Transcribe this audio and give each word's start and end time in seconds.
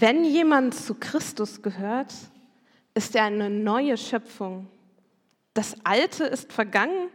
Wenn 0.00 0.24
jemand 0.24 0.74
zu 0.74 0.94
Christus 0.94 1.60
gehört, 1.60 2.14
ist 2.94 3.14
er 3.14 3.24
eine 3.24 3.50
neue 3.50 3.98
Schöpfung. 3.98 4.66
Das 5.52 5.76
Alte 5.84 6.24
ist 6.24 6.50
vergangen, 6.50 7.10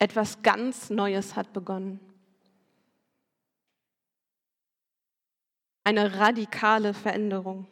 etwas 0.00 0.42
ganz 0.42 0.90
Neues 0.90 1.36
hat 1.36 1.52
begonnen. 1.52 2.00
Eine 5.84 6.18
radikale 6.18 6.94
Veränderung. 6.94 7.68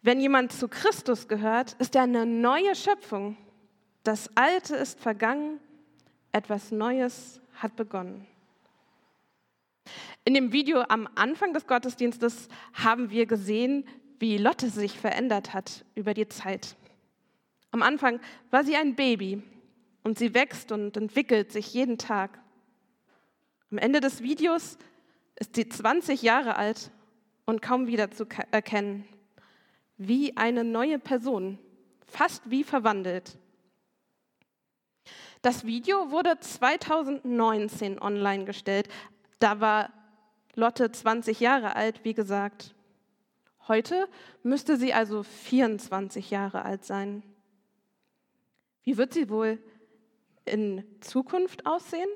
Wenn 0.00 0.20
jemand 0.20 0.52
zu 0.52 0.68
Christus 0.68 1.26
gehört, 1.26 1.72
ist 1.80 1.96
er 1.96 2.02
eine 2.02 2.24
neue 2.26 2.76
Schöpfung. 2.76 3.36
Das 4.04 4.30
Alte 4.36 4.76
ist 4.76 5.00
vergangen, 5.00 5.58
etwas 6.30 6.70
Neues 6.70 7.40
hat 7.54 7.74
begonnen. 7.74 8.24
In 10.24 10.34
dem 10.34 10.52
Video 10.52 10.82
am 10.88 11.08
Anfang 11.16 11.52
des 11.52 11.66
Gottesdienstes 11.66 12.48
haben 12.74 13.10
wir 13.10 13.26
gesehen, 13.26 13.84
wie 14.20 14.38
Lotte 14.38 14.70
sich 14.70 14.96
verändert 14.96 15.52
hat 15.52 15.84
über 15.96 16.14
die 16.14 16.28
Zeit. 16.28 16.76
Am 17.72 17.82
Anfang 17.82 18.20
war 18.50 18.62
sie 18.62 18.76
ein 18.76 18.94
Baby 18.94 19.42
und 20.04 20.18
sie 20.18 20.32
wächst 20.32 20.70
und 20.70 20.96
entwickelt 20.96 21.50
sich 21.50 21.74
jeden 21.74 21.98
Tag. 21.98 22.38
Am 23.72 23.78
Ende 23.78 24.00
des 24.00 24.22
Videos 24.22 24.78
ist 25.40 25.56
sie 25.56 25.68
20 25.68 26.22
Jahre 26.22 26.54
alt 26.54 26.92
und 27.44 27.60
kaum 27.60 27.88
wieder 27.88 28.12
zu 28.12 28.26
erkennen. 28.52 29.04
Wie 29.96 30.36
eine 30.36 30.62
neue 30.62 31.00
Person, 31.00 31.58
fast 32.06 32.48
wie 32.48 32.62
verwandelt. 32.62 33.38
Das 35.40 35.66
Video 35.66 36.12
wurde 36.12 36.38
2019 36.38 38.00
online 38.00 38.44
gestellt. 38.44 38.88
Da 39.40 39.58
war 39.58 39.90
Lotte 40.54 40.92
20 40.92 41.40
Jahre 41.40 41.76
alt, 41.76 42.04
wie 42.04 42.14
gesagt. 42.14 42.74
Heute 43.68 44.08
müsste 44.42 44.76
sie 44.76 44.92
also 44.92 45.22
24 45.22 46.30
Jahre 46.30 46.64
alt 46.64 46.84
sein. 46.84 47.22
Wie 48.82 48.96
wird 48.96 49.14
sie 49.14 49.30
wohl 49.30 49.58
in 50.44 50.84
Zukunft 51.00 51.64
aussehen? 51.66 52.08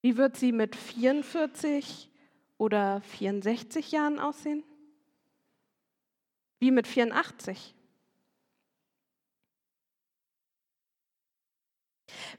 Wie 0.00 0.16
wird 0.16 0.36
sie 0.36 0.52
mit 0.52 0.76
44 0.76 2.10
oder 2.58 3.02
64 3.02 3.92
Jahren 3.92 4.18
aussehen? 4.18 4.64
Wie 6.58 6.70
mit 6.70 6.86
84? 6.86 7.74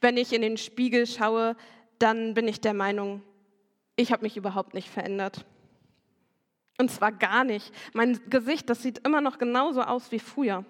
Wenn 0.02 0.18
ich 0.18 0.34
in 0.34 0.42
den 0.42 0.58
Spiegel 0.58 1.08
schaue, 1.08 1.56
dann 2.00 2.34
bin 2.34 2.48
ich 2.48 2.62
der 2.62 2.74
Meinung, 2.74 3.22
ich 3.96 4.12
habe 4.12 4.24
mich 4.24 4.38
überhaupt 4.38 4.74
nicht 4.74 4.90
verändert. 4.90 5.46
Und 6.78 6.90
zwar 6.90 7.12
gar 7.12 7.44
nicht. 7.44 7.74
Mein 7.94 8.20
Gesicht, 8.30 8.70
das 8.70 8.82
sieht 8.82 9.06
immer 9.06 9.22
noch 9.22 9.38
genauso 9.38 9.82
aus 9.84 10.12
wie 10.12 10.20
früher. 10.20 10.66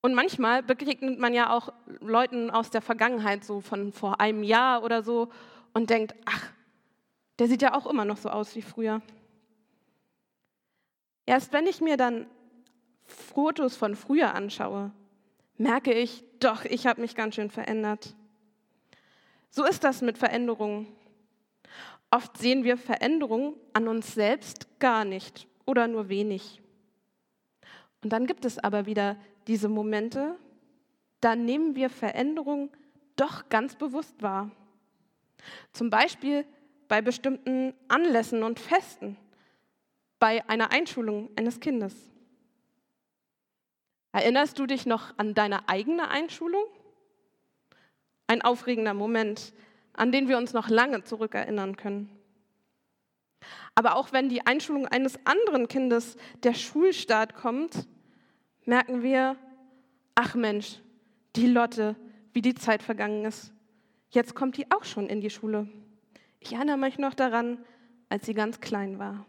Und 0.00 0.14
manchmal 0.14 0.62
begegnet 0.62 1.18
man 1.18 1.34
ja 1.34 1.50
auch 1.50 1.72
Leuten 2.00 2.50
aus 2.50 2.70
der 2.70 2.80
Vergangenheit, 2.80 3.44
so 3.44 3.60
von 3.60 3.92
vor 3.92 4.20
einem 4.20 4.44
Jahr 4.44 4.84
oder 4.84 5.02
so, 5.02 5.28
und 5.74 5.90
denkt, 5.90 6.14
ach, 6.24 6.50
der 7.38 7.48
sieht 7.48 7.62
ja 7.62 7.74
auch 7.74 7.86
immer 7.86 8.04
noch 8.04 8.16
so 8.16 8.28
aus 8.30 8.54
wie 8.54 8.62
früher. 8.62 9.02
Erst 11.26 11.52
wenn 11.52 11.66
ich 11.66 11.80
mir 11.80 11.96
dann 11.96 12.26
Fotos 13.04 13.76
von 13.76 13.96
früher 13.96 14.34
anschaue, 14.34 14.92
merke 15.58 15.92
ich, 15.92 16.24
doch, 16.40 16.64
ich 16.64 16.86
habe 16.86 17.00
mich 17.00 17.14
ganz 17.14 17.34
schön 17.34 17.50
verändert. 17.50 18.14
So 19.50 19.64
ist 19.64 19.84
das 19.84 20.02
mit 20.02 20.18
Veränderungen. 20.18 20.86
Oft 22.10 22.38
sehen 22.38 22.64
wir 22.64 22.76
Veränderungen 22.76 23.54
an 23.72 23.88
uns 23.88 24.14
selbst 24.14 24.78
gar 24.78 25.04
nicht 25.04 25.46
oder 25.66 25.88
nur 25.88 26.08
wenig. 26.08 26.62
Und 28.02 28.12
dann 28.12 28.26
gibt 28.26 28.44
es 28.44 28.58
aber 28.58 28.86
wieder 28.86 29.16
diese 29.46 29.68
Momente, 29.68 30.36
da 31.20 31.34
nehmen 31.34 31.74
wir 31.74 31.90
Veränderungen 31.90 32.70
doch 33.16 33.48
ganz 33.48 33.74
bewusst 33.74 34.22
wahr. 34.22 34.50
Zum 35.72 35.90
Beispiel 35.90 36.44
bei 36.86 37.02
bestimmten 37.02 37.74
Anlässen 37.88 38.42
und 38.42 38.60
Festen, 38.60 39.16
bei 40.18 40.48
einer 40.48 40.72
Einschulung 40.72 41.30
eines 41.36 41.60
Kindes. 41.60 41.94
Erinnerst 44.12 44.58
du 44.58 44.66
dich 44.66 44.86
noch 44.86 45.16
an 45.18 45.34
deine 45.34 45.68
eigene 45.68 46.08
Einschulung? 46.08 46.64
Ein 48.26 48.42
aufregender 48.42 48.94
Moment, 48.94 49.52
an 49.92 50.12
den 50.12 50.28
wir 50.28 50.38
uns 50.38 50.52
noch 50.52 50.68
lange 50.68 51.04
zurückerinnern 51.04 51.76
können. 51.76 52.10
Aber 53.74 53.96
auch 53.96 54.12
wenn 54.12 54.28
die 54.28 54.46
Einschulung 54.46 54.86
eines 54.86 55.18
anderen 55.24 55.68
Kindes, 55.68 56.16
der 56.42 56.54
Schulstart 56.54 57.34
kommt, 57.34 57.86
merken 58.64 59.02
wir, 59.02 59.36
ach 60.14 60.34
Mensch, 60.34 60.80
die 61.36 61.46
Lotte, 61.46 61.94
wie 62.32 62.42
die 62.42 62.54
Zeit 62.54 62.82
vergangen 62.82 63.24
ist. 63.24 63.52
Jetzt 64.10 64.34
kommt 64.34 64.56
die 64.56 64.70
auch 64.70 64.84
schon 64.84 65.06
in 65.06 65.20
die 65.20 65.30
Schule. 65.30 65.68
Ich 66.40 66.52
erinnere 66.52 66.78
mich 66.78 66.98
noch 66.98 67.14
daran, 67.14 67.64
als 68.08 68.26
sie 68.26 68.34
ganz 68.34 68.60
klein 68.60 68.98
war. 68.98 69.26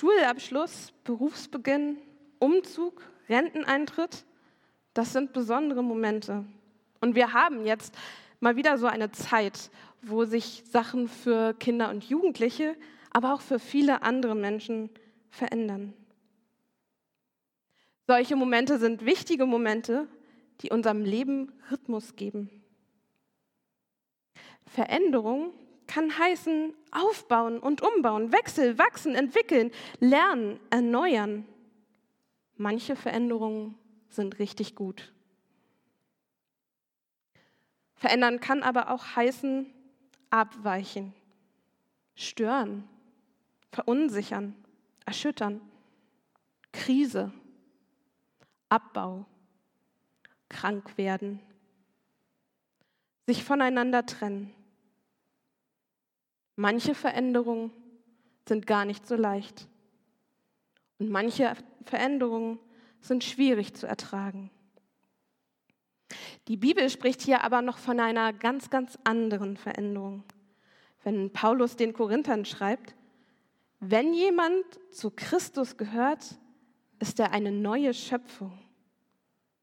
Schulabschluss, 0.00 0.94
Berufsbeginn, 1.04 1.98
Umzug, 2.38 3.02
Renteneintritt, 3.28 4.24
das 4.94 5.12
sind 5.12 5.34
besondere 5.34 5.82
Momente. 5.82 6.46
Und 7.02 7.14
wir 7.14 7.34
haben 7.34 7.66
jetzt 7.66 7.94
mal 8.40 8.56
wieder 8.56 8.78
so 8.78 8.86
eine 8.86 9.12
Zeit, 9.12 9.70
wo 10.00 10.24
sich 10.24 10.64
Sachen 10.70 11.06
für 11.06 11.52
Kinder 11.52 11.90
und 11.90 12.02
Jugendliche, 12.04 12.76
aber 13.10 13.34
auch 13.34 13.42
für 13.42 13.58
viele 13.58 14.00
andere 14.00 14.34
Menschen 14.34 14.88
verändern. 15.28 15.92
Solche 18.06 18.36
Momente 18.36 18.78
sind 18.78 19.04
wichtige 19.04 19.44
Momente, 19.44 20.08
die 20.62 20.70
unserem 20.70 21.04
Leben 21.04 21.52
Rhythmus 21.70 22.16
geben. 22.16 22.48
Veränderung 24.64 25.52
kann 25.90 26.16
heißen 26.16 26.72
aufbauen 26.92 27.58
und 27.58 27.82
umbauen, 27.82 28.30
Wechsel, 28.30 28.78
wachsen, 28.78 29.16
entwickeln, 29.16 29.72
lernen, 29.98 30.60
erneuern. 30.70 31.44
Manche 32.56 32.94
Veränderungen 32.94 33.74
sind 34.08 34.38
richtig 34.38 34.76
gut. 34.76 35.12
Verändern 37.96 38.38
kann 38.38 38.62
aber 38.62 38.90
auch 38.90 39.16
heißen, 39.16 39.66
abweichen, 40.30 41.12
stören, 42.14 42.88
verunsichern, 43.72 44.54
erschüttern, 45.04 45.60
Krise, 46.72 47.32
Abbau, 48.68 49.26
krank 50.48 50.96
werden, 50.96 51.40
sich 53.26 53.42
voneinander 53.42 54.06
trennen. 54.06 54.54
Manche 56.56 56.94
Veränderungen 56.94 57.72
sind 58.48 58.66
gar 58.66 58.84
nicht 58.84 59.06
so 59.06 59.14
leicht 59.16 59.68
und 60.98 61.10
manche 61.10 61.54
Veränderungen 61.84 62.58
sind 63.00 63.24
schwierig 63.24 63.74
zu 63.74 63.86
ertragen. 63.86 64.50
Die 66.48 66.56
Bibel 66.56 66.90
spricht 66.90 67.22
hier 67.22 67.44
aber 67.44 67.62
noch 67.62 67.78
von 67.78 68.00
einer 68.00 68.32
ganz, 68.32 68.70
ganz 68.70 68.98
anderen 69.04 69.56
Veränderung. 69.56 70.24
Wenn 71.02 71.32
Paulus 71.32 71.76
den 71.76 71.92
Korinthern 71.92 72.44
schreibt, 72.44 72.94
wenn 73.78 74.12
jemand 74.12 74.64
zu 74.90 75.10
Christus 75.10 75.76
gehört, 75.76 76.38
ist 76.98 77.18
er 77.18 77.32
eine 77.32 77.50
neue 77.50 77.94
Schöpfung. 77.94 78.52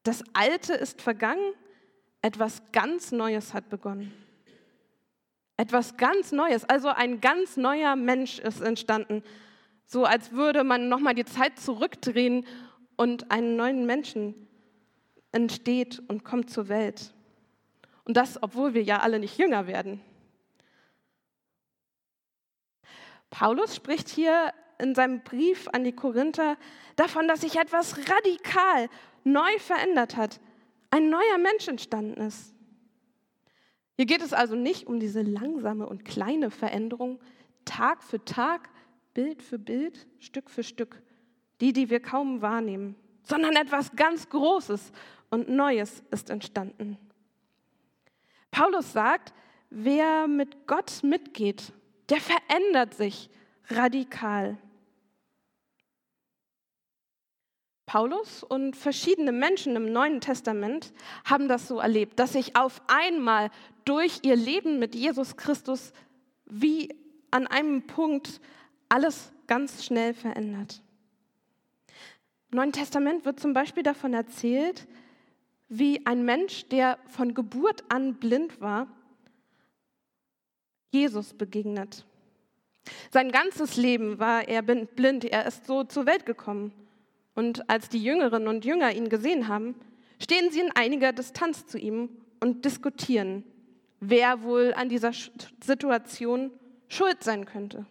Das 0.02 0.24
Alte 0.32 0.72
ist 0.74 1.00
vergangen, 1.02 1.52
etwas 2.20 2.62
ganz 2.72 3.12
Neues 3.12 3.54
hat 3.54 3.68
begonnen. 3.68 4.12
Etwas 5.58 5.96
ganz 5.96 6.30
Neues, 6.30 6.64
also 6.64 6.88
ein 6.88 7.20
ganz 7.20 7.56
neuer 7.56 7.96
Mensch 7.96 8.38
ist 8.38 8.60
entstanden, 8.60 9.24
so 9.86 10.04
als 10.04 10.30
würde 10.30 10.62
man 10.62 10.88
nochmal 10.88 11.14
die 11.14 11.24
Zeit 11.24 11.58
zurückdrehen 11.58 12.46
und 12.96 13.32
einen 13.32 13.56
neuen 13.56 13.84
Menschen 13.84 14.34
entsteht 15.32 16.00
und 16.06 16.24
kommt 16.24 16.48
zur 16.48 16.68
Welt. 16.68 17.12
Und 18.04 18.16
das, 18.16 18.40
obwohl 18.40 18.72
wir 18.72 18.84
ja 18.84 19.00
alle 19.00 19.18
nicht 19.18 19.36
jünger 19.36 19.66
werden. 19.66 20.00
Paulus 23.28 23.74
spricht 23.74 24.08
hier 24.08 24.52
in 24.78 24.94
seinem 24.94 25.22
Brief 25.24 25.68
an 25.72 25.82
die 25.82 25.92
Korinther 25.92 26.56
davon, 26.94 27.26
dass 27.26 27.40
sich 27.40 27.56
etwas 27.56 27.98
radikal 27.98 28.88
neu 29.24 29.58
verändert 29.58 30.16
hat, 30.16 30.40
ein 30.90 31.10
neuer 31.10 31.38
Mensch 31.38 31.66
entstanden 31.66 32.20
ist. 32.20 32.54
Hier 33.98 34.06
geht 34.06 34.22
es 34.22 34.32
also 34.32 34.54
nicht 34.54 34.86
um 34.86 35.00
diese 35.00 35.22
langsame 35.22 35.86
und 35.86 36.04
kleine 36.04 36.50
Veränderung, 36.50 37.18
Tag 37.64 38.02
für 38.02 38.24
Tag, 38.24 38.70
Bild 39.12 39.42
für 39.42 39.58
Bild, 39.58 40.06
Stück 40.20 40.48
für 40.48 40.62
Stück, 40.62 41.02
die, 41.60 41.72
die 41.72 41.90
wir 41.90 42.00
kaum 42.00 42.40
wahrnehmen, 42.40 42.94
sondern 43.24 43.56
etwas 43.56 43.94
ganz 43.96 44.30
Großes, 44.30 44.92
und 45.30 45.48
Neues 45.48 46.02
ist 46.10 46.30
entstanden. 46.30 46.96
Paulus 48.50 48.92
sagt, 48.92 49.34
wer 49.68 50.26
mit 50.26 50.66
Gott 50.66 51.02
mitgeht, 51.02 51.72
der 52.08 52.20
verändert 52.20 52.94
sich 52.94 53.28
radikal. 53.68 54.56
Paulus 57.88 58.44
und 58.44 58.76
verschiedene 58.76 59.32
Menschen 59.32 59.74
im 59.74 59.90
Neuen 59.90 60.20
Testament 60.20 60.92
haben 61.24 61.48
das 61.48 61.66
so 61.66 61.78
erlebt, 61.78 62.20
dass 62.20 62.34
sich 62.34 62.54
auf 62.54 62.82
einmal 62.86 63.50
durch 63.86 64.20
ihr 64.24 64.36
Leben 64.36 64.78
mit 64.78 64.94
Jesus 64.94 65.38
Christus 65.38 65.94
wie 66.44 66.94
an 67.30 67.46
einem 67.46 67.86
Punkt 67.86 68.42
alles 68.90 69.32
ganz 69.46 69.86
schnell 69.86 70.12
verändert. 70.12 70.82
Im 72.50 72.56
Neuen 72.56 72.72
Testament 72.72 73.24
wird 73.24 73.40
zum 73.40 73.54
Beispiel 73.54 73.82
davon 73.82 74.12
erzählt, 74.12 74.86
wie 75.70 76.04
ein 76.04 76.26
Mensch, 76.26 76.68
der 76.68 76.98
von 77.06 77.32
Geburt 77.32 77.84
an 77.88 78.16
blind 78.16 78.60
war, 78.60 78.86
Jesus 80.90 81.32
begegnet. 81.32 82.04
Sein 83.10 83.32
ganzes 83.32 83.76
Leben 83.76 84.18
war 84.18 84.46
er 84.46 84.60
blind, 84.60 85.24
er 85.24 85.46
ist 85.46 85.66
so 85.66 85.84
zur 85.84 86.04
Welt 86.04 86.26
gekommen. 86.26 86.74
Und 87.38 87.70
als 87.70 87.88
die 87.88 88.02
Jüngerinnen 88.02 88.48
und 88.48 88.64
Jünger 88.64 88.92
ihn 88.92 89.08
gesehen 89.08 89.46
haben, 89.46 89.76
stehen 90.20 90.50
sie 90.50 90.58
in 90.58 90.72
einiger 90.72 91.12
Distanz 91.12 91.66
zu 91.66 91.78
ihm 91.78 92.10
und 92.40 92.64
diskutieren, 92.64 93.44
wer 94.00 94.42
wohl 94.42 94.74
an 94.74 94.88
dieser 94.88 95.12
Situation 95.62 96.50
schuld 96.88 97.22
sein 97.22 97.44
könnte. 97.44 97.86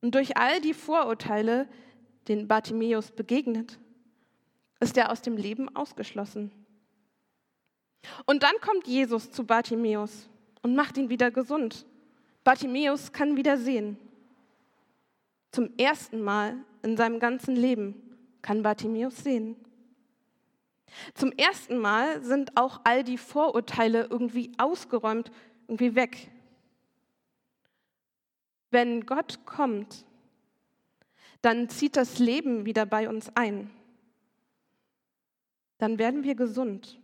Und 0.00 0.16
durch 0.16 0.36
all 0.36 0.60
die 0.60 0.74
Vorurteile, 0.74 1.68
denen 2.26 2.48
Bartimäus 2.48 3.12
begegnet, 3.12 3.78
ist 4.80 4.96
er 4.96 5.12
aus 5.12 5.22
dem 5.22 5.36
Leben 5.36 5.68
ausgeschlossen. 5.76 6.50
Und 8.26 8.42
dann 8.42 8.54
kommt 8.60 8.88
Jesus 8.88 9.30
zu 9.30 9.44
Bartimäus 9.46 10.28
und 10.62 10.74
macht 10.74 10.98
ihn 10.98 11.08
wieder 11.08 11.30
gesund. 11.30 11.86
Bartimäus 12.42 13.12
kann 13.12 13.36
wieder 13.36 13.58
sehen. 13.58 13.96
Zum 15.52 15.70
ersten 15.78 16.20
Mal 16.20 16.56
in 16.82 16.96
seinem 16.96 17.18
ganzen 17.20 17.56
Leben 17.56 17.94
kann 18.42 18.62
Bartimäus 18.62 19.16
sehen. 19.22 19.56
Zum 21.14 21.32
ersten 21.32 21.78
Mal 21.78 22.22
sind 22.22 22.56
auch 22.56 22.80
all 22.84 23.04
die 23.04 23.18
Vorurteile 23.18 24.08
irgendwie 24.10 24.52
ausgeräumt, 24.58 25.30
irgendwie 25.66 25.94
weg. 25.94 26.30
Wenn 28.70 29.06
Gott 29.06 29.44
kommt, 29.46 30.04
dann 31.40 31.68
zieht 31.68 31.96
das 31.96 32.18
Leben 32.18 32.66
wieder 32.66 32.86
bei 32.86 33.08
uns 33.08 33.30
ein. 33.34 33.70
Dann 35.78 35.98
werden 35.98 36.22
wir 36.24 36.34
gesund. 36.34 36.98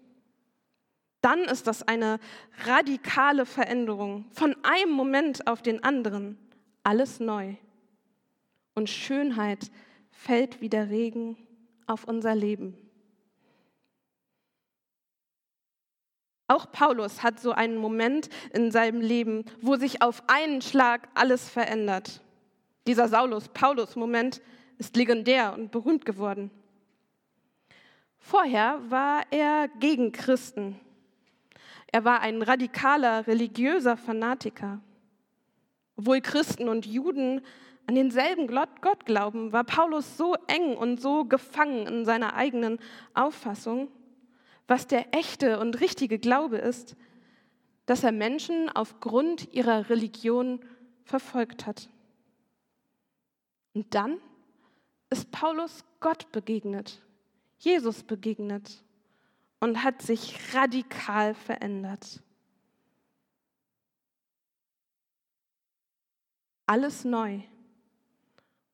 Dann 1.21 1.41
ist 1.41 1.67
das 1.67 1.83
eine 1.83 2.21
radikale 2.65 3.45
Veränderung, 3.45 4.27
von 4.31 4.55
einem 4.63 4.93
Moment 4.93 5.49
auf 5.49 5.63
den 5.63 5.83
anderen, 5.83 6.39
alles 6.85 7.19
neu. 7.19 7.57
Und 8.79 8.89
Schönheit 8.89 9.73
fällt 10.13 10.61
wie 10.61 10.69
der 10.69 10.89
Regen 10.89 11.37
auf 11.89 12.05
unser 12.05 12.37
Leben. 12.37 12.77
Auch 16.47 16.71
Paulus 16.71 17.25
hat 17.25 17.41
so 17.41 17.51
einen 17.51 17.77
Moment 17.77 18.29
in 18.55 18.71
seinem 18.71 19.01
Leben, 19.01 19.45
wo 19.61 19.75
sich 19.75 20.01
auf 20.01 20.23
einen 20.29 20.63
Schlag 20.63 21.09
alles 21.15 21.49
verändert. 21.51 22.23
Dieser 22.87 23.09
Saulus-Paulus-Moment 23.09 24.41
ist 24.79 24.95
legendär 24.97 25.55
und 25.55 25.73
berühmt 25.73 26.05
geworden. 26.05 26.53
Vorher 28.21 28.81
war 28.89 29.25
er 29.33 29.67
gegen 29.81 30.13
Christen. 30.13 30.79
Er 31.89 32.05
war 32.05 32.21
ein 32.21 32.43
radikaler, 32.43 33.27
religiöser 33.27 33.97
Fanatiker. 33.97 34.81
Obwohl 35.97 36.21
Christen 36.21 36.69
und 36.69 36.87
Juden 36.87 37.41
an 37.89 37.95
denselben 37.95 38.49
Gott 38.49 39.07
glauben, 39.07 39.51
war 39.53 39.65
Paulus 39.65 40.19
so 40.19 40.35
eng 40.47 40.77
und 40.77 41.01
so 41.01 41.25
gefangen 41.25 41.87
in 41.87 42.05
seiner 42.05 42.35
eigenen 42.35 42.79
Auffassung, 43.15 43.91
was 44.67 44.87
der 44.87 45.15
echte 45.15 45.59
und 45.59 45.81
richtige 45.81 46.19
Glaube 46.19 46.59
ist, 46.59 46.97
dass 47.87 48.05
er 48.05 48.13
Menschen 48.13 48.69
aufgrund 48.69 49.55
ihrer 49.55 49.89
Religion 49.89 50.61
verfolgt 51.03 51.65
hat. 51.65 51.89
Und 53.73 53.95
dann 53.95 54.21
ist 55.09 55.31
Paulus 55.31 55.83
Gott 56.01 56.31
begegnet, 56.31 57.01
Jesus 57.57 58.03
begegnet 58.03 58.85
und 59.61 59.83
hat 59.83 60.03
sich 60.03 60.55
radikal 60.55 61.33
verändert. 61.33 62.23
Alles 66.67 67.07
neu 67.07 67.41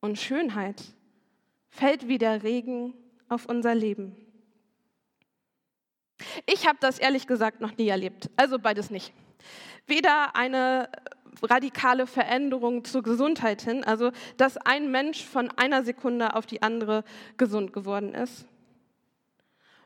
und 0.04 0.18
Schönheit 0.18 0.82
fällt 1.70 2.08
wie 2.08 2.18
der 2.18 2.42
Regen 2.42 2.92
auf 3.30 3.46
unser 3.46 3.74
Leben. 3.74 4.14
Ich 6.44 6.66
habe 6.68 6.76
das 6.78 6.98
ehrlich 6.98 7.26
gesagt 7.26 7.62
noch 7.62 7.76
nie 7.78 7.88
erlebt, 7.88 8.28
also 8.36 8.58
beides 8.58 8.90
nicht. 8.90 9.14
Weder 9.86 10.36
eine 10.36 10.90
radikale 11.42 12.06
Veränderung 12.06 12.84
zur 12.84 13.02
Gesundheit 13.02 13.62
hin, 13.62 13.82
also 13.82 14.12
dass 14.36 14.58
ein 14.58 14.90
Mensch 14.90 15.24
von 15.24 15.50
einer 15.52 15.82
Sekunde 15.82 16.36
auf 16.36 16.44
die 16.44 16.60
andere 16.60 17.02
gesund 17.38 17.72
geworden 17.72 18.14
ist, 18.14 18.46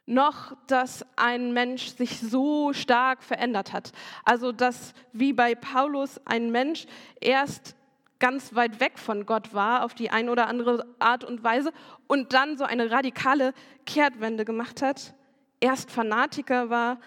noch 0.05 0.57
dass 0.67 1.07
ein 1.15 1.53
Mensch 1.53 1.95
sich 1.95 2.19
so 2.19 2.73
stark 2.73 3.23
verändert 3.23 3.73
hat. 3.73 3.93
Also 4.25 4.51
dass 4.51 4.95
wie 5.13 5.33
bei 5.33 5.55
Paulus 5.55 6.21
ein 6.25 6.51
Mensch 6.51 6.87
erst 7.21 7.77
ganz 8.21 8.55
weit 8.55 8.81
weg 8.81 8.99
von 8.99 9.27
Gott 9.27 9.55
war 9.55 9.85
auf 9.85 9.95
die 9.95 10.11
eine 10.11 10.31
oder 10.31 10.49
andere 10.49 10.87
Art 10.99 11.25
und 11.25 11.45
Weise 11.45 11.73
und 12.07 12.33
dann 12.33 12.57
so 12.57 12.65
eine 12.65 12.91
radikale 12.91 13.55
Kehrtwende 13.87 14.45
gemacht 14.45 14.83
hat 14.83 15.15
erst 15.61 15.91
Fanatiker 15.91 16.71
war 16.71 17.01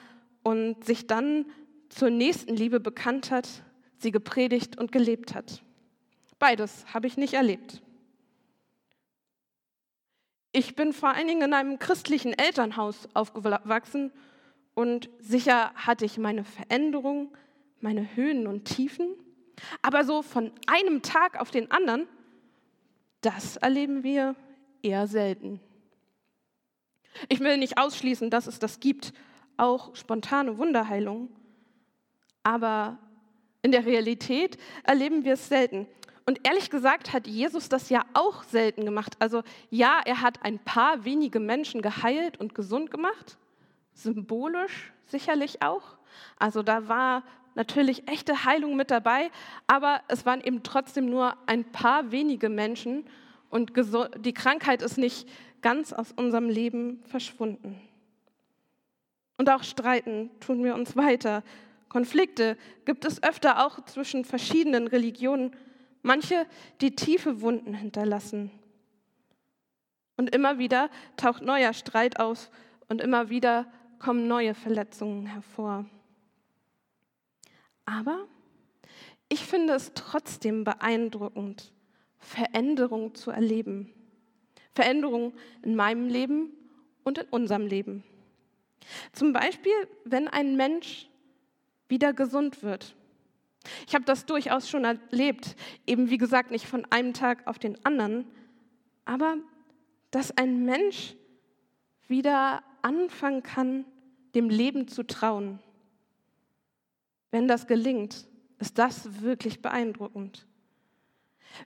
und 0.43 0.83
sich 0.85 1.07
dann 1.07 1.45
zur 1.89 2.09
nächsten 2.09 2.55
Liebe 2.55 2.79
bekannt 2.79 3.31
hat, 3.31 3.47
sie 3.97 4.11
gepredigt 4.11 4.77
und 4.77 4.91
gelebt 4.91 5.35
hat. 5.35 5.61
Beides 6.39 6.85
habe 6.93 7.07
ich 7.07 7.17
nicht 7.17 7.33
erlebt. 7.33 7.81
Ich 10.53 10.75
bin 10.75 10.91
vor 10.91 11.09
allen 11.09 11.27
Dingen 11.27 11.43
in 11.43 11.53
einem 11.53 11.79
christlichen 11.79 12.33
Elternhaus 12.33 13.07
aufgewachsen 13.13 14.11
und 14.73 15.09
sicher 15.19 15.71
hatte 15.75 16.05
ich 16.05 16.17
meine 16.17 16.43
Veränderungen, 16.43 17.29
meine 17.79 18.15
Höhen 18.15 18.47
und 18.47 18.65
Tiefen, 18.65 19.15
aber 19.81 20.03
so 20.03 20.22
von 20.22 20.51
einem 20.67 21.01
Tag 21.01 21.39
auf 21.39 21.51
den 21.51 21.72
anderen, 21.72 22.08
das 23.22 23.58
erleben 23.58 24.03
wir 24.03 24.36
eher 24.81 25.08
selten. 25.08 25.60
Ich 27.29 27.39
will 27.39 27.58
nicht 27.58 27.77
ausschließen, 27.77 28.29
dass 28.29 28.48
es 28.48 28.60
das 28.60 28.79
gibt, 28.79 29.13
auch 29.58 29.96
spontane 29.96 30.58
Wunderheilung. 30.58 31.29
Aber 32.43 32.98
in 33.62 33.72
der 33.72 33.86
Realität 33.86 34.58
erleben 34.84 35.24
wir 35.24 35.34
es 35.34 35.48
selten. 35.48 35.88
Und 36.25 36.48
ehrlich 36.48 36.70
gesagt 36.70 37.13
hat 37.13 37.27
Jesus 37.27 37.70
das 37.70 37.89
ja 37.89 38.05
auch 38.13 38.43
selten 38.43 38.86
gemacht. 38.86 39.15
Also 39.20 39.43
ja, 39.70 40.01
er 40.05 40.22
hat 40.22 40.43
ein 40.43 40.60
paar 40.60 41.03
wenige 41.03 41.39
Menschen 41.39 41.81
geheilt 41.81 42.39
und 42.39 42.55
gesund 42.55 42.89
gemacht, 42.89 43.38
symbolisch 43.93 44.93
sicherlich 45.05 45.62
auch. 45.62 45.98
Also 46.39 46.63
da 46.63 46.88
war 46.88 47.24
natürlich 47.55 48.08
echte 48.08 48.46
Heilung 48.46 48.75
mit 48.75 48.91
dabei, 48.91 49.31
aber 49.67 50.01
es 50.08 50.25
waren 50.25 50.41
eben 50.41 50.63
trotzdem 50.63 51.10
nur 51.10 51.36
ein 51.48 51.65
paar 51.65 52.12
wenige 52.12 52.50
Menschen 52.50 53.05
und 53.50 53.74
die 54.20 54.34
Krankheit 54.34 54.81
ist 54.81 54.98
nicht 54.98 55.27
ganz 55.62 55.93
aus 55.93 56.12
unserem 56.12 56.50
Leben 56.50 57.03
verschwunden. 57.05 57.79
Und 59.38 59.50
auch 59.50 59.63
streiten 59.63 60.29
tun 60.39 60.63
wir 60.63 60.75
uns 60.75 60.96
weiter. 60.96 61.43
Konflikte 61.89 62.58
gibt 62.86 63.05
es 63.05 63.22
öfter 63.24 63.65
auch 63.65 63.84
zwischen 63.86 64.24
verschiedenen 64.24 64.88
Religionen, 64.88 65.55
manche, 66.03 66.46
die 66.79 66.96
tiefe 66.96 67.41
Wunden 67.41 67.74
hinterlassen. 67.74 68.51
Und 70.15 70.34
immer 70.34 70.58
wieder 70.60 70.89
taucht 71.17 71.41
neuer 71.41 71.74
Streit 71.74 72.20
auf 72.20 72.51
und 72.88 73.01
immer 73.01 73.29
wieder 73.29 73.65
kommen 74.00 74.27
neue 74.27 74.53
Verletzungen 74.53 75.25
hervor. 75.25 75.86
Aber 77.91 78.25
ich 79.27 79.43
finde 79.45 79.74
es 79.74 79.91
trotzdem 79.93 80.63
beeindruckend, 80.63 81.74
Veränderung 82.19 83.15
zu 83.15 83.31
erleben. 83.31 83.93
Veränderungen 84.74 85.33
in 85.62 85.75
meinem 85.75 86.07
Leben 86.07 86.51
und 87.03 87.17
in 87.17 87.27
unserem 87.29 87.67
Leben. 87.67 88.03
Zum 89.12 89.33
Beispiel, 89.33 89.74
wenn 90.05 90.29
ein 90.29 90.55
Mensch 90.55 91.10
wieder 91.89 92.13
gesund 92.13 92.63
wird. 92.63 92.95
Ich 93.86 93.93
habe 93.93 94.05
das 94.05 94.25
durchaus 94.25 94.69
schon 94.69 94.86
erlebt, 94.86 95.55
eben 95.86 96.10
wie 96.10 96.17
gesagt 96.17 96.50
nicht 96.50 96.65
von 96.65 96.88
einem 96.89 97.13
Tag 97.13 97.45
auf 97.45 97.60
den 97.60 97.83
anderen, 97.86 98.25
aber 99.03 99.36
dass 100.12 100.36
ein 100.38 100.63
Mensch 100.63 101.15
wieder 102.07 102.63
anfangen 102.81 103.43
kann, 103.43 103.86
dem 104.33 104.50
Leben 104.50 104.88
zu 104.88 105.05
trauen. 105.05 105.60
Wenn 107.31 107.47
das 107.47 107.67
gelingt, 107.67 108.27
ist 108.59 108.77
das 108.77 109.21
wirklich 109.21 109.61
beeindruckend. 109.61 110.45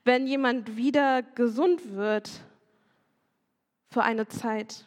Wenn 0.03 0.27
jemand 0.27 0.77
wieder 0.77 1.22
gesund 1.22 1.93
wird 1.93 2.29
für 3.91 4.03
eine 4.03 4.27
Zeit, 4.27 4.86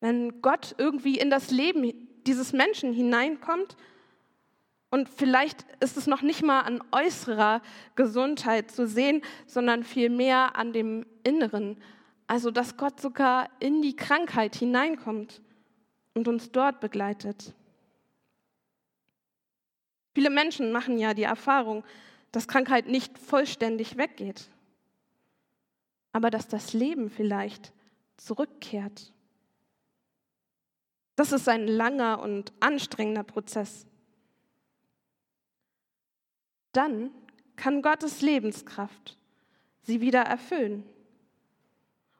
wenn 0.00 0.42
Gott 0.42 0.74
irgendwie 0.76 1.18
in 1.18 1.30
das 1.30 1.50
Leben 1.50 2.08
dieses 2.26 2.52
Menschen 2.52 2.92
hineinkommt 2.92 3.76
und 4.90 5.08
vielleicht 5.08 5.66
ist 5.80 5.96
es 5.96 6.06
noch 6.06 6.22
nicht 6.22 6.42
mal 6.42 6.60
an 6.60 6.82
äußerer 6.92 7.62
Gesundheit 7.96 8.70
zu 8.70 8.86
sehen, 8.86 9.22
sondern 9.46 9.82
vielmehr 9.82 10.56
an 10.56 10.72
dem 10.72 11.04
Inneren. 11.24 11.82
Also, 12.26 12.50
dass 12.50 12.76
Gott 12.76 13.00
sogar 13.00 13.48
in 13.60 13.82
die 13.82 13.96
Krankheit 13.96 14.54
hineinkommt 14.54 15.42
und 16.14 16.28
uns 16.28 16.52
dort 16.52 16.80
begleitet. 16.80 17.54
Viele 20.14 20.30
Menschen 20.30 20.72
machen 20.72 20.98
ja 20.98 21.14
die 21.14 21.24
Erfahrung, 21.24 21.84
dass 22.32 22.48
Krankheit 22.48 22.86
nicht 22.86 23.18
vollständig 23.18 23.96
weggeht, 23.96 24.48
aber 26.12 26.30
dass 26.30 26.48
das 26.48 26.72
Leben 26.72 27.10
vielleicht 27.10 27.72
zurückkehrt. 28.16 29.12
Das 31.16 31.32
ist 31.32 31.48
ein 31.48 31.66
langer 31.66 32.20
und 32.20 32.52
anstrengender 32.60 33.22
Prozess. 33.22 33.86
Dann 36.72 37.10
kann 37.56 37.82
Gottes 37.82 38.20
Lebenskraft 38.20 39.16
sie 39.82 40.00
wieder 40.00 40.22
erfüllen. 40.22 40.84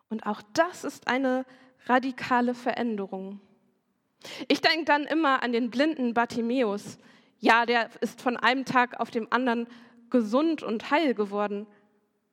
Und 0.08 0.26
auch 0.26 0.42
das 0.52 0.84
ist 0.84 1.08
eine 1.08 1.44
radikale 1.86 2.54
Veränderung. 2.54 3.40
Ich 4.48 4.60
denke 4.60 4.84
dann 4.84 5.04
immer 5.04 5.42
an 5.42 5.52
den 5.52 5.70
blinden 5.70 6.14
Bartimäus. 6.14 6.98
Ja, 7.44 7.66
der 7.66 7.90
ist 8.00 8.22
von 8.22 8.38
einem 8.38 8.64
Tag 8.64 8.98
auf 8.98 9.10
dem 9.10 9.30
anderen 9.30 9.66
gesund 10.08 10.62
und 10.62 10.90
heil 10.90 11.12
geworden. 11.12 11.66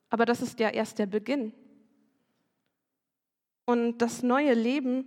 Aber 0.08 0.24
das 0.24 0.40
ist 0.40 0.58
ja 0.58 0.70
erst 0.70 0.98
der 0.98 1.04
Beginn. 1.04 1.52
Und 3.66 3.98
das 3.98 4.22
neue 4.22 4.54
Leben 4.54 5.06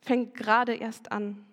fängt 0.00 0.34
gerade 0.34 0.74
erst 0.74 1.12
an. 1.12 1.46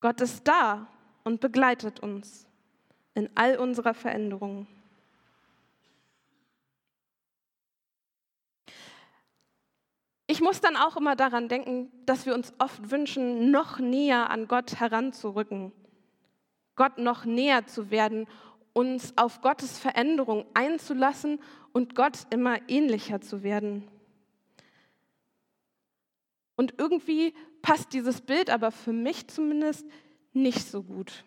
Gott 0.00 0.22
ist 0.22 0.48
da 0.48 0.88
und 1.22 1.42
begleitet 1.42 2.00
uns 2.00 2.46
in 3.12 3.28
all 3.34 3.58
unserer 3.58 3.92
Veränderung. 3.92 4.66
Ich 10.36 10.42
muss 10.42 10.60
dann 10.60 10.76
auch 10.76 10.98
immer 10.98 11.16
daran 11.16 11.48
denken, 11.48 11.90
dass 12.04 12.26
wir 12.26 12.34
uns 12.34 12.52
oft 12.58 12.90
wünschen, 12.90 13.50
noch 13.50 13.78
näher 13.78 14.28
an 14.28 14.48
Gott 14.48 14.78
heranzurücken, 14.78 15.72
Gott 16.74 16.98
noch 16.98 17.24
näher 17.24 17.66
zu 17.66 17.90
werden, 17.90 18.26
uns 18.74 19.16
auf 19.16 19.40
Gottes 19.40 19.78
Veränderung 19.78 20.44
einzulassen 20.52 21.40
und 21.72 21.94
Gott 21.94 22.26
immer 22.28 22.58
ähnlicher 22.68 23.22
zu 23.22 23.42
werden. 23.42 23.88
Und 26.54 26.74
irgendwie 26.76 27.32
passt 27.62 27.94
dieses 27.94 28.20
Bild 28.20 28.50
aber 28.50 28.72
für 28.72 28.92
mich 28.92 29.28
zumindest 29.28 29.86
nicht 30.34 30.68
so 30.70 30.82
gut. 30.82 31.24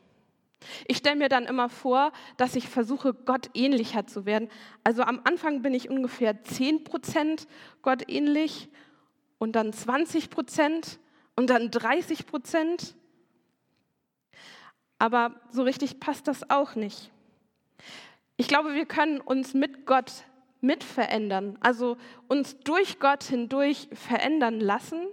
Ich 0.86 0.98
stelle 0.98 1.16
mir 1.16 1.30
dann 1.30 1.46
immer 1.46 1.70
vor, 1.70 2.12
dass 2.38 2.56
ich 2.56 2.70
versuche, 2.70 3.16
Gott 3.16 3.50
ähnlicher 3.56 4.06
zu 4.06 4.28
werden. 4.28 4.50
Also 4.84 5.02
am 5.02 5.20
Anfang 5.24 5.64
bin 5.64 5.74
ich 5.74 5.90
ungefähr 5.90 6.44
10 6.44 6.84
Prozent 6.84 7.48
Gott 7.82 8.04
ähnlich 8.08 8.70
und 9.40 9.54
dann 9.54 9.74
20 9.74 10.30
Prozent 10.30 11.00
und 11.36 11.50
dann 11.50 11.72
30 11.72 12.28
Prozent. 12.28 12.96
Aber 15.00 15.40
so 15.50 15.64
richtig 15.64 16.00
passt 16.00 16.28
das 16.28 16.50
auch 16.50 16.76
nicht. 16.76 17.10
Ich 18.38 18.48
glaube, 18.48 18.76
wir 18.76 18.86
können 18.86 19.20
uns 19.20 19.54
mit 19.54 19.86
Gott 19.86 20.24
mitverändern, 20.62 21.58
also 21.62 21.98
uns 22.28 22.60
durch 22.60 23.00
Gott 23.00 23.24
hindurch 23.24 23.88
verändern 23.94 24.60
lassen 24.60 25.08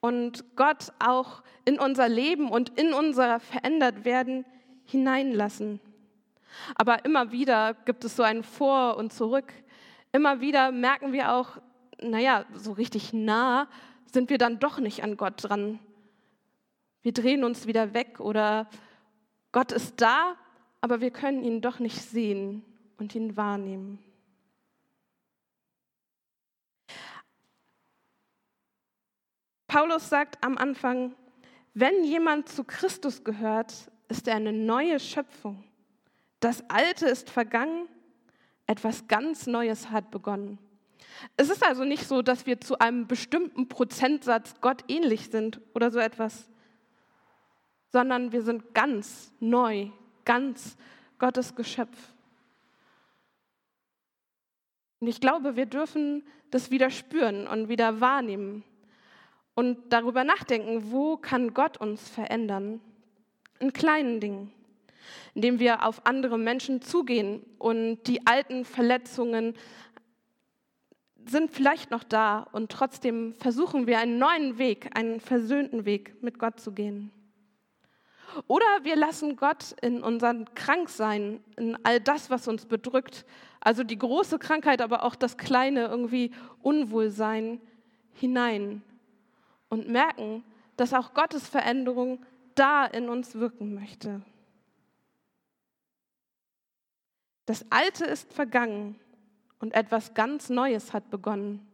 und 0.00 0.44
Gott 0.54 0.92
auch 0.98 1.42
in 1.64 1.78
unser 1.78 2.08
Leben 2.08 2.50
und 2.50 2.78
in 2.78 2.92
unser 2.92 3.40
verändert 3.40 4.04
werden 4.04 4.44
hineinlassen. 4.84 5.80
Aber 6.74 7.04
immer 7.04 7.32
wieder 7.32 7.74
gibt 7.84 8.04
es 8.04 8.16
so 8.16 8.22
ein 8.22 8.42
Vor 8.42 8.96
und 8.96 9.12
Zurück. 9.12 9.52
Immer 10.12 10.40
wieder 10.40 10.72
merken 10.72 11.12
wir 11.12 11.32
auch, 11.32 11.58
naja, 12.00 12.44
so 12.54 12.72
richtig 12.72 13.12
nah 13.12 13.68
sind 14.12 14.30
wir 14.30 14.38
dann 14.38 14.58
doch 14.58 14.78
nicht 14.78 15.02
an 15.02 15.16
Gott 15.16 15.34
dran. 15.44 15.78
Wir 17.02 17.12
drehen 17.12 17.44
uns 17.44 17.66
wieder 17.66 17.94
weg 17.94 18.20
oder 18.20 18.68
Gott 19.52 19.72
ist 19.72 20.00
da, 20.00 20.36
aber 20.80 21.00
wir 21.00 21.10
können 21.10 21.42
ihn 21.42 21.60
doch 21.60 21.78
nicht 21.78 22.00
sehen 22.02 22.64
und 22.98 23.14
ihn 23.14 23.36
wahrnehmen. 23.36 23.98
Paulus 29.66 30.08
sagt 30.08 30.42
am 30.42 30.56
Anfang, 30.56 31.14
wenn 31.74 32.04
jemand 32.04 32.48
zu 32.48 32.64
Christus 32.64 33.24
gehört, 33.24 33.90
ist 34.08 34.26
er 34.26 34.36
eine 34.36 34.52
neue 34.52 34.98
Schöpfung. 34.98 35.64
Das 36.40 36.68
Alte 36.70 37.06
ist 37.06 37.28
vergangen, 37.28 37.88
etwas 38.66 39.06
ganz 39.08 39.46
Neues 39.46 39.90
hat 39.90 40.10
begonnen. 40.10 40.58
Es 41.36 41.50
ist 41.50 41.64
also 41.64 41.84
nicht 41.84 42.06
so, 42.06 42.22
dass 42.22 42.46
wir 42.46 42.60
zu 42.60 42.78
einem 42.78 43.06
bestimmten 43.06 43.68
Prozentsatz 43.68 44.54
Gott 44.60 44.84
ähnlich 44.88 45.30
sind 45.30 45.60
oder 45.74 45.90
so 45.90 45.98
etwas, 45.98 46.48
sondern 47.92 48.32
wir 48.32 48.42
sind 48.42 48.74
ganz 48.74 49.32
neu, 49.40 49.88
ganz 50.24 50.76
Gottes 51.18 51.54
Geschöpf. 51.54 51.96
Und 55.00 55.08
ich 55.08 55.20
glaube, 55.20 55.56
wir 55.56 55.66
dürfen 55.66 56.26
das 56.50 56.70
wieder 56.70 56.90
spüren 56.90 57.46
und 57.46 57.68
wieder 57.68 58.00
wahrnehmen 58.00 58.64
und 59.54 59.78
darüber 59.90 60.24
nachdenken, 60.24 60.90
wo 60.90 61.16
kann 61.16 61.54
Gott 61.54 61.78
uns 61.78 62.08
verändern? 62.08 62.80
In 63.58 63.72
kleinen 63.72 64.20
Dingen, 64.20 64.52
indem 65.34 65.58
wir 65.58 65.86
auf 65.86 66.04
andere 66.04 66.38
Menschen 66.38 66.82
zugehen 66.82 67.42
und 67.58 68.02
die 68.06 68.26
alten 68.26 68.64
Verletzungen 68.64 69.54
sind 71.28 71.50
vielleicht 71.50 71.90
noch 71.90 72.04
da 72.04 72.40
und 72.52 72.70
trotzdem 72.70 73.34
versuchen 73.34 73.86
wir 73.86 73.98
einen 73.98 74.18
neuen 74.18 74.58
Weg, 74.58 74.90
einen 74.96 75.20
versöhnten 75.20 75.84
Weg 75.84 76.22
mit 76.22 76.38
Gott 76.38 76.60
zu 76.60 76.72
gehen. 76.72 77.10
Oder 78.48 78.66
wir 78.82 78.96
lassen 78.96 79.36
Gott 79.36 79.74
in 79.80 80.02
unseren 80.02 80.52
Kranksein, 80.54 81.42
in 81.56 81.76
all 81.84 82.00
das, 82.00 82.28
was 82.30 82.48
uns 82.48 82.66
bedrückt, 82.66 83.24
also 83.60 83.82
die 83.82 83.98
große 83.98 84.38
Krankheit, 84.38 84.82
aber 84.82 85.04
auch 85.04 85.14
das 85.14 85.36
kleine 85.36 85.86
irgendwie 85.86 86.32
Unwohlsein 86.62 87.60
hinein 88.12 88.82
und 89.68 89.88
merken, 89.88 90.44
dass 90.76 90.92
auch 90.92 91.14
Gottes 91.14 91.48
Veränderung 91.48 92.24
da 92.54 92.84
in 92.84 93.08
uns 93.08 93.34
wirken 93.34 93.74
möchte. 93.74 94.22
Das 97.46 97.64
Alte 97.70 98.04
ist 98.04 98.32
vergangen 98.32 98.98
und 99.60 99.74
etwas 99.74 100.14
ganz 100.14 100.48
Neues 100.48 100.92
hat 100.92 101.10
begonnen. 101.10 101.66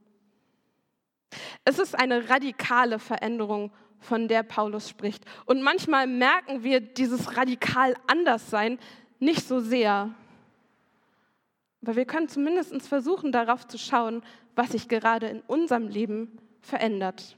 Es 1.65 1.79
ist 1.79 1.99
eine 1.99 2.29
radikale 2.29 2.99
Veränderung, 2.99 3.73
von 4.03 4.29
der 4.29 4.43
Paulus 4.43 4.89
spricht. 4.89 5.25
Und 5.47 5.63
manchmal 5.63 6.07
merken 6.07 6.63
wir 6.63 6.81
dieses 6.81 7.37
radikal 7.37 7.95
Anderssein 8.07 8.79
nicht 9.19 9.47
so 9.47 9.61
sehr. 9.61 10.15
Aber 11.83 11.97
wir 11.97 12.05
können 12.05 12.29
zumindest 12.29 12.87
versuchen, 12.87 13.33
darauf 13.33 13.67
zu 13.67 13.79
schauen, 13.79 14.23
was 14.55 14.71
sich 14.71 14.89
gerade 14.89 15.29
in 15.29 15.41
unserem 15.43 15.89
Leben 15.89 16.39
verändert. 16.61 17.37